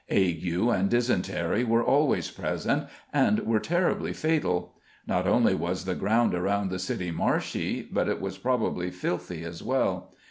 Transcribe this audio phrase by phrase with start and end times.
[0.09, 4.73] Ague and dysentery were always present, and were terribly fatal.
[5.05, 9.61] Not only was the ground around the city marshy, but it was probably filthy as
[9.61, 10.15] well.